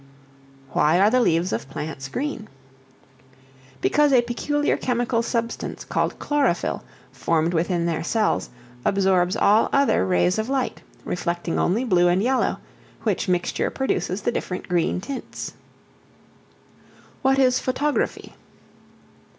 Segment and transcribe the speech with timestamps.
[0.73, 2.47] Why are the leaves of plants green?
[3.81, 6.81] Because a peculiar chemical substance called chlorophyl,
[7.11, 8.49] formed within their cells,
[8.83, 12.57] absorbs all other rays of light, reflecting only blue and yellow
[13.03, 15.53] which mixture produces the different green tints.
[17.21, 18.33] What is Photography?